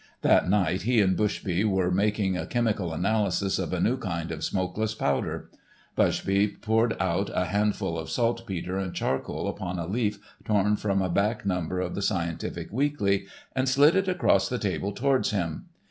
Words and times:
That 0.23 0.49
night 0.49 0.81
he 0.81 0.99
and 0.99 1.15
Bushby 1.15 1.63
were 1.63 1.91
making 1.91 2.35
a 2.35 2.47
chemical 2.47 2.91
analysis 2.91 3.59
of 3.59 3.71
a 3.71 3.79
new 3.79 3.97
kind 3.97 4.31
of 4.31 4.43
smokeless 4.43 4.95
powder. 4.95 5.51
Bushby 5.95 6.59
poured 6.59 6.97
out 6.99 7.29
a 7.35 7.45
handful 7.45 7.99
of 7.99 8.09
saltpeter 8.09 8.79
and 8.79 8.95
charcoal 8.95 9.47
upon 9.47 9.77
a 9.77 9.85
leaf 9.85 10.17
torn 10.43 10.75
from 10.75 11.03
a 11.03 11.09
back 11.11 11.45
number 11.45 11.79
of 11.79 11.93
the 11.93 12.01
Scientific 12.01 12.69
Weekly 12.73 13.27
and 13.55 13.69
slid 13.69 13.95
it 13.95 14.07
across 14.07 14.49
the 14.49 14.57
table 14.57 14.91
towards 14.91 15.29
him. 15.29 15.67